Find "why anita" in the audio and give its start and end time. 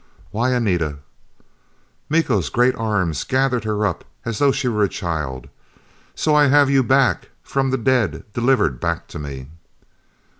0.31-0.97